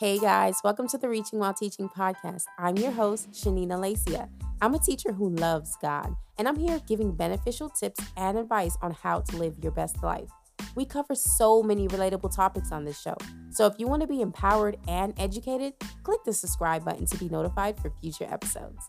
[0.00, 2.44] Hey guys, welcome to the Reaching While Teaching podcast.
[2.58, 4.30] I'm your host, Shanina Lacia.
[4.62, 8.92] I'm a teacher who loves God, and I'm here giving beneficial tips and advice on
[8.92, 10.30] how to live your best life.
[10.74, 13.14] We cover so many relatable topics on this show.
[13.50, 17.28] So if you want to be empowered and educated, click the subscribe button to be
[17.28, 18.88] notified for future episodes.